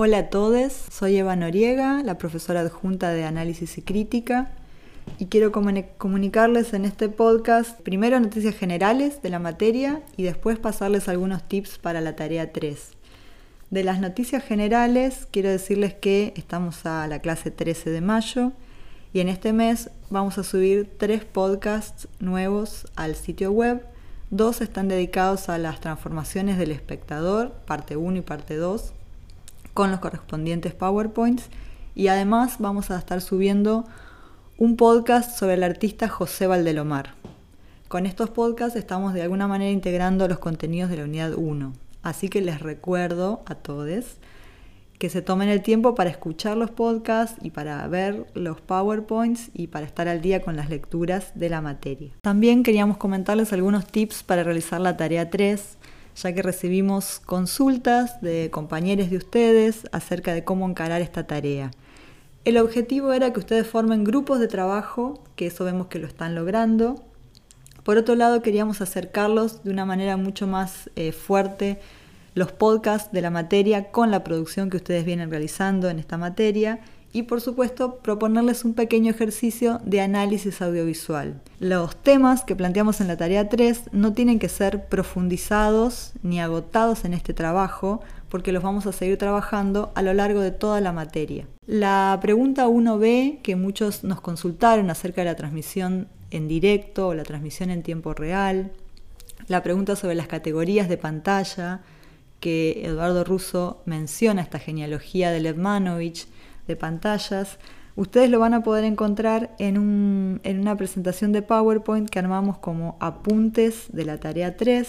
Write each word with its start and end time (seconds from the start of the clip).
Hola 0.00 0.18
a 0.18 0.30
todos, 0.30 0.72
soy 0.92 1.16
Eva 1.16 1.34
Noriega, 1.34 2.04
la 2.04 2.18
profesora 2.18 2.60
adjunta 2.60 3.10
de 3.10 3.24
Análisis 3.24 3.78
y 3.78 3.82
Crítica, 3.82 4.52
y 5.18 5.26
quiero 5.26 5.50
comunicarles 5.50 6.72
en 6.72 6.84
este 6.84 7.08
podcast 7.08 7.80
primero 7.80 8.20
noticias 8.20 8.54
generales 8.54 9.22
de 9.22 9.30
la 9.30 9.40
materia 9.40 10.00
y 10.16 10.22
después 10.22 10.56
pasarles 10.60 11.08
algunos 11.08 11.48
tips 11.48 11.78
para 11.78 12.00
la 12.00 12.14
tarea 12.14 12.52
3. 12.52 12.92
De 13.70 13.82
las 13.82 13.98
noticias 13.98 14.44
generales, 14.44 15.26
quiero 15.32 15.50
decirles 15.50 15.94
que 15.94 16.32
estamos 16.36 16.86
a 16.86 17.08
la 17.08 17.18
clase 17.18 17.50
13 17.50 17.90
de 17.90 18.00
mayo 18.00 18.52
y 19.12 19.18
en 19.18 19.28
este 19.28 19.52
mes 19.52 19.90
vamos 20.10 20.38
a 20.38 20.44
subir 20.44 20.88
tres 20.96 21.24
podcasts 21.24 22.06
nuevos 22.20 22.86
al 22.94 23.16
sitio 23.16 23.50
web. 23.50 23.84
Dos 24.30 24.60
están 24.60 24.86
dedicados 24.86 25.48
a 25.48 25.58
las 25.58 25.80
transformaciones 25.80 26.56
del 26.56 26.70
espectador, 26.70 27.50
parte 27.66 27.96
1 27.96 28.18
y 28.18 28.22
parte 28.22 28.54
2 28.54 28.92
con 29.74 29.90
los 29.90 30.00
correspondientes 30.00 30.74
PowerPoints 30.74 31.44
y 31.94 32.08
además 32.08 32.56
vamos 32.58 32.90
a 32.90 32.98
estar 32.98 33.20
subiendo 33.20 33.84
un 34.56 34.76
podcast 34.76 35.38
sobre 35.38 35.54
el 35.54 35.62
artista 35.62 36.08
José 36.08 36.46
Valdelomar. 36.46 37.14
Con 37.88 38.06
estos 38.06 38.30
podcasts 38.30 38.76
estamos 38.76 39.14
de 39.14 39.22
alguna 39.22 39.48
manera 39.48 39.70
integrando 39.70 40.28
los 40.28 40.38
contenidos 40.38 40.90
de 40.90 40.98
la 40.98 41.04
unidad 41.04 41.34
1, 41.34 41.72
así 42.02 42.28
que 42.28 42.40
les 42.40 42.60
recuerdo 42.60 43.42
a 43.46 43.54
todos 43.54 44.18
que 44.98 45.08
se 45.08 45.22
tomen 45.22 45.48
el 45.48 45.62
tiempo 45.62 45.94
para 45.94 46.10
escuchar 46.10 46.56
los 46.56 46.70
podcasts 46.70 47.38
y 47.42 47.50
para 47.50 47.86
ver 47.86 48.26
los 48.34 48.60
PowerPoints 48.60 49.50
y 49.54 49.68
para 49.68 49.86
estar 49.86 50.08
al 50.08 50.20
día 50.20 50.42
con 50.42 50.56
las 50.56 50.68
lecturas 50.68 51.32
de 51.36 51.48
la 51.48 51.60
materia. 51.60 52.10
También 52.20 52.64
queríamos 52.64 52.96
comentarles 52.96 53.52
algunos 53.52 53.86
tips 53.86 54.24
para 54.24 54.42
realizar 54.42 54.80
la 54.80 54.96
tarea 54.96 55.30
3 55.30 55.78
ya 56.22 56.32
que 56.32 56.42
recibimos 56.42 57.20
consultas 57.20 58.20
de 58.20 58.50
compañeros 58.50 59.10
de 59.10 59.16
ustedes 59.16 59.88
acerca 59.92 60.34
de 60.34 60.44
cómo 60.44 60.68
encarar 60.68 61.00
esta 61.00 61.26
tarea. 61.26 61.70
El 62.44 62.58
objetivo 62.58 63.12
era 63.12 63.32
que 63.32 63.40
ustedes 63.40 63.66
formen 63.66 64.04
grupos 64.04 64.40
de 64.40 64.48
trabajo, 64.48 65.22
que 65.36 65.46
eso 65.46 65.64
vemos 65.64 65.88
que 65.88 65.98
lo 65.98 66.06
están 66.06 66.34
logrando. 66.34 67.04
Por 67.84 67.98
otro 67.98 68.14
lado, 68.14 68.42
queríamos 68.42 68.80
acercarlos 68.80 69.62
de 69.64 69.70
una 69.70 69.84
manera 69.84 70.16
mucho 70.16 70.46
más 70.46 70.90
eh, 70.96 71.12
fuerte 71.12 71.78
los 72.34 72.52
podcasts 72.52 73.12
de 73.12 73.20
la 73.20 73.30
materia 73.30 73.90
con 73.90 74.10
la 74.10 74.24
producción 74.24 74.70
que 74.70 74.76
ustedes 74.76 75.04
vienen 75.04 75.30
realizando 75.30 75.88
en 75.88 75.98
esta 75.98 76.16
materia 76.16 76.80
y 77.12 77.22
por 77.22 77.40
supuesto 77.40 77.96
proponerles 77.96 78.64
un 78.64 78.74
pequeño 78.74 79.10
ejercicio 79.10 79.80
de 79.84 80.00
análisis 80.00 80.60
audiovisual. 80.60 81.40
Los 81.58 81.96
temas 81.96 82.44
que 82.44 82.56
planteamos 82.56 83.00
en 83.00 83.08
la 83.08 83.16
tarea 83.16 83.48
3 83.48 83.90
no 83.92 84.12
tienen 84.12 84.38
que 84.38 84.48
ser 84.48 84.86
profundizados 84.86 86.12
ni 86.22 86.40
agotados 86.40 87.04
en 87.04 87.14
este 87.14 87.32
trabajo 87.32 88.00
porque 88.28 88.52
los 88.52 88.62
vamos 88.62 88.86
a 88.86 88.92
seguir 88.92 89.16
trabajando 89.16 89.90
a 89.94 90.02
lo 90.02 90.12
largo 90.12 90.40
de 90.40 90.50
toda 90.50 90.80
la 90.80 90.92
materia. 90.92 91.46
La 91.66 92.18
pregunta 92.20 92.68
1b 92.68 93.40
que 93.42 93.56
muchos 93.56 94.04
nos 94.04 94.20
consultaron 94.20 94.90
acerca 94.90 95.22
de 95.22 95.26
la 95.26 95.36
transmisión 95.36 96.08
en 96.30 96.46
directo 96.46 97.08
o 97.08 97.14
la 97.14 97.24
transmisión 97.24 97.70
en 97.70 97.82
tiempo 97.82 98.12
real, 98.12 98.70
la 99.46 99.62
pregunta 99.62 99.96
sobre 99.96 100.14
las 100.14 100.28
categorías 100.28 100.88
de 100.90 100.98
pantalla, 100.98 101.80
que 102.40 102.82
Eduardo 102.84 103.24
Russo 103.24 103.82
menciona 103.86 104.42
esta 104.42 104.58
genealogía 104.58 105.30
de 105.30 105.40
Levmanovich, 105.40 106.26
de 106.68 106.76
pantallas. 106.76 107.58
Ustedes 107.96 108.30
lo 108.30 108.38
van 108.38 108.54
a 108.54 108.62
poder 108.62 108.84
encontrar 108.84 109.50
en, 109.58 109.76
una 109.78 110.76
presentación 110.76 111.32
de 111.32 111.42
PowerPoint 111.42 112.08
que 112.08 112.20
armamos 112.20 112.58
como 112.58 112.96
apuntes 113.00 113.86
de 113.92 114.04
la 114.04 114.18
tarea 114.18 114.56
3. 114.56 114.88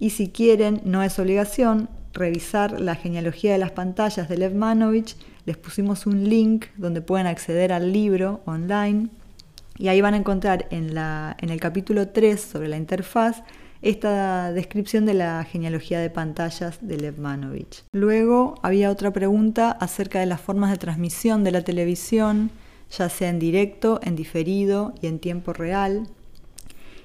Y 0.00 0.10
si 0.10 0.28
quieren, 0.28 0.80
no 0.84 1.02
es 1.02 1.18
obligación, 1.18 1.90
revisar 2.14 2.80
la 2.80 2.94
genealogía 2.94 3.52
de 3.52 3.58
las 3.58 3.72
pantallas 3.72 4.28
de 4.28 4.38
Lev 4.38 4.54
Manovich, 4.54 5.16
les 5.44 5.58
pusimos 5.58 6.06
un 6.06 6.24
link 6.28 6.66
donde 6.78 7.02
pueden 7.02 7.26
acceder 7.26 7.72
al 7.72 7.92
libro 7.92 8.40
online 8.46 9.10
y 9.76 9.88
ahí 9.88 10.00
van 10.00 10.14
a 10.14 10.18
encontrar 10.18 10.66
en, 10.70 10.94
la, 10.94 11.36
en 11.40 11.50
el 11.50 11.60
capítulo 11.60 12.08
3 12.08 12.40
sobre 12.40 12.68
la 12.68 12.76
interfaz 12.76 13.42
esta 13.84 14.50
descripción 14.52 15.04
de 15.04 15.12
la 15.12 15.44
genealogía 15.44 16.00
de 16.00 16.08
pantallas 16.08 16.78
de 16.80 16.96
Levmanovich. 16.96 17.84
Luego 17.92 18.54
había 18.62 18.90
otra 18.90 19.12
pregunta 19.12 19.70
acerca 19.72 20.20
de 20.20 20.26
las 20.26 20.40
formas 20.40 20.70
de 20.70 20.78
transmisión 20.78 21.44
de 21.44 21.50
la 21.50 21.60
televisión, 21.62 22.50
ya 22.90 23.10
sea 23.10 23.28
en 23.28 23.38
directo, 23.38 24.00
en 24.02 24.16
diferido 24.16 24.94
y 25.02 25.06
en 25.06 25.18
tiempo 25.18 25.52
real. 25.52 26.08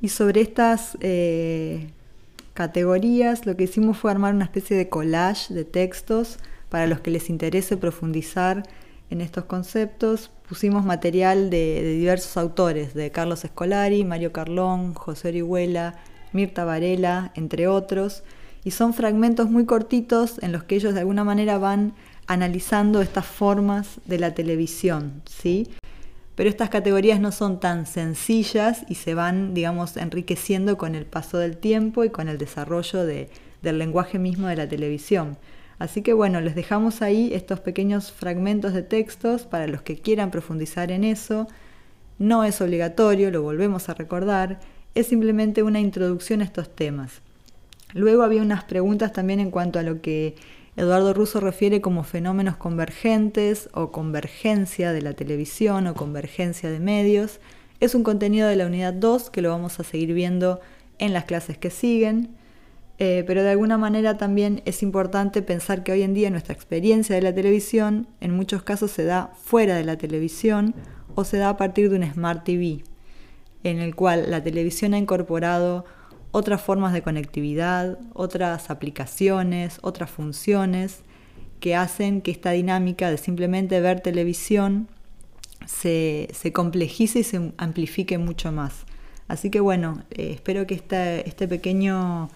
Y 0.00 0.10
sobre 0.10 0.42
estas 0.42 0.96
eh, 1.00 1.90
categorías 2.54 3.46
lo 3.46 3.56
que 3.56 3.64
hicimos 3.64 3.98
fue 3.98 4.12
armar 4.12 4.32
una 4.32 4.44
especie 4.44 4.76
de 4.76 4.88
collage 4.88 5.52
de 5.52 5.64
textos 5.64 6.38
para 6.68 6.86
los 6.86 7.00
que 7.00 7.10
les 7.10 7.30
interese 7.30 7.76
profundizar 7.76 8.62
en 9.10 9.20
estos 9.20 9.44
conceptos. 9.46 10.30
Pusimos 10.48 10.84
material 10.84 11.50
de, 11.50 11.82
de 11.82 11.94
diversos 11.94 12.36
autores, 12.36 12.94
de 12.94 13.10
Carlos 13.10 13.44
Escolari, 13.44 14.04
Mario 14.04 14.32
Carlón, 14.32 14.94
José 14.94 15.28
Orihuela, 15.28 15.98
Mirta 16.32 16.64
Varela, 16.64 17.32
entre 17.34 17.66
otros, 17.68 18.22
y 18.64 18.72
son 18.72 18.94
fragmentos 18.94 19.50
muy 19.50 19.64
cortitos 19.64 20.42
en 20.42 20.52
los 20.52 20.64
que 20.64 20.76
ellos 20.76 20.94
de 20.94 21.00
alguna 21.00 21.24
manera 21.24 21.58
van 21.58 21.94
analizando 22.26 23.00
estas 23.00 23.26
formas 23.26 24.00
de 24.04 24.18
la 24.18 24.34
televisión, 24.34 25.22
¿sí? 25.26 25.68
Pero 26.34 26.48
estas 26.48 26.70
categorías 26.70 27.20
no 27.20 27.32
son 27.32 27.60
tan 27.60 27.86
sencillas 27.86 28.84
y 28.88 28.94
se 28.94 29.14
van, 29.14 29.52
digamos, 29.52 29.96
enriqueciendo 29.96 30.78
con 30.78 30.94
el 30.94 31.04
paso 31.04 31.38
del 31.38 31.56
tiempo 31.56 32.04
y 32.04 32.10
con 32.10 32.28
el 32.28 32.38
desarrollo 32.38 33.04
del 33.04 33.78
lenguaje 33.78 34.18
mismo 34.18 34.46
de 34.46 34.56
la 34.56 34.68
televisión. 34.68 35.36
Así 35.78 36.02
que 36.02 36.12
bueno, 36.12 36.40
les 36.40 36.54
dejamos 36.54 37.02
ahí 37.02 37.30
estos 37.34 37.60
pequeños 37.60 38.12
fragmentos 38.12 38.74
de 38.74 38.82
textos 38.82 39.42
para 39.42 39.66
los 39.66 39.82
que 39.82 39.98
quieran 39.98 40.30
profundizar 40.30 40.92
en 40.92 41.04
eso. 41.04 41.48
No 42.18 42.44
es 42.44 42.60
obligatorio, 42.60 43.30
lo 43.30 43.42
volvemos 43.42 43.88
a 43.88 43.94
recordar 43.94 44.60
es 44.94 45.06
simplemente 45.06 45.62
una 45.62 45.80
introducción 45.80 46.40
a 46.40 46.44
estos 46.44 46.74
temas. 46.74 47.22
Luego 47.92 48.22
había 48.22 48.42
unas 48.42 48.64
preguntas 48.64 49.12
también 49.12 49.40
en 49.40 49.50
cuanto 49.50 49.78
a 49.78 49.82
lo 49.82 50.00
que 50.00 50.36
Eduardo 50.76 51.12
Russo 51.12 51.40
refiere 51.40 51.80
como 51.80 52.04
fenómenos 52.04 52.56
convergentes 52.56 53.68
o 53.74 53.90
convergencia 53.90 54.92
de 54.92 55.02
la 55.02 55.12
televisión 55.14 55.86
o 55.86 55.94
convergencia 55.94 56.70
de 56.70 56.80
medios. 56.80 57.40
Es 57.80 57.94
un 57.94 58.04
contenido 58.04 58.48
de 58.48 58.56
la 58.56 58.66
unidad 58.66 58.94
2 58.94 59.30
que 59.30 59.42
lo 59.42 59.50
vamos 59.50 59.80
a 59.80 59.84
seguir 59.84 60.14
viendo 60.14 60.60
en 60.98 61.12
las 61.12 61.24
clases 61.24 61.58
que 61.58 61.70
siguen, 61.70 62.28
eh, 62.98 63.24
pero 63.26 63.42
de 63.42 63.50
alguna 63.50 63.78
manera 63.78 64.18
también 64.18 64.62
es 64.66 64.82
importante 64.82 65.42
pensar 65.42 65.82
que 65.82 65.92
hoy 65.92 66.02
en 66.02 66.14
día 66.14 66.30
nuestra 66.30 66.54
experiencia 66.54 67.16
de 67.16 67.22
la 67.22 67.34
televisión 67.34 68.06
en 68.20 68.36
muchos 68.36 68.62
casos 68.62 68.90
se 68.90 69.04
da 69.04 69.32
fuera 69.42 69.76
de 69.76 69.84
la 69.84 69.96
televisión 69.96 70.74
o 71.14 71.24
se 71.24 71.38
da 71.38 71.48
a 71.48 71.56
partir 71.56 71.90
de 71.90 71.96
un 71.96 72.12
Smart 72.12 72.44
TV 72.44 72.84
en 73.64 73.78
el 73.78 73.94
cual 73.94 74.30
la 74.30 74.42
televisión 74.42 74.94
ha 74.94 74.98
incorporado 74.98 75.84
otras 76.32 76.62
formas 76.62 76.92
de 76.92 77.02
conectividad, 77.02 77.98
otras 78.14 78.70
aplicaciones, 78.70 79.78
otras 79.82 80.10
funciones 80.10 81.00
que 81.58 81.76
hacen 81.76 82.22
que 82.22 82.30
esta 82.30 82.52
dinámica 82.52 83.10
de 83.10 83.18
simplemente 83.18 83.80
ver 83.80 84.00
televisión 84.00 84.88
se, 85.66 86.28
complejice 86.52 87.20
y 87.20 87.24
se 87.24 87.52
amplifique 87.58 88.18
mucho 88.18 88.52
más. 88.52 88.86
Así 89.28 89.50
que 89.50 89.60
bueno, 89.60 90.02
eh, 90.10 90.32
espero 90.34 90.66
que 90.66 90.74
este, 90.74 91.28
este 91.28 91.46
pequeño 91.46 92.30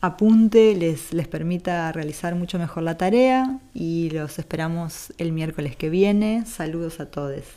apunte 0.00 0.74
les, 0.74 1.12
les 1.12 1.28
permita 1.28 1.90
realizar 1.92 2.34
mucho 2.34 2.58
mejor 2.58 2.82
la 2.82 2.98
tarea 2.98 3.60
y 3.72 4.10
los 4.10 4.38
esperamos 4.38 5.12
el 5.18 5.32
miércoles 5.32 5.76
que 5.76 5.88
viene. 5.88 6.44
Saludos 6.46 7.00
a 7.00 7.06
todos. 7.10 7.44